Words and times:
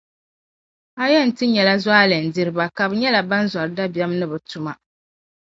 A 1.01 1.03
yɛn 1.13 1.29
ti 1.37 1.45
nyɛla 1.47 1.73
zualindiriba 1.83 2.63
ka 2.75 2.83
bɛ 2.89 2.95
nyɛla 3.01 3.21
ban 3.29 3.45
zɔri 3.53 3.73
dabiεm 3.77 4.11
ni 4.19 4.25
bɛ 4.31 4.37
tuma. 4.49 4.73